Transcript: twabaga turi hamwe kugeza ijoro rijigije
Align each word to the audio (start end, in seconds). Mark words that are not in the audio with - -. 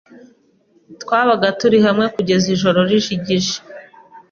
twabaga 1.01 1.47
turi 1.59 1.77
hamwe 1.85 2.05
kugeza 2.15 2.45
ijoro 2.55 2.79
rijigije 2.89 3.55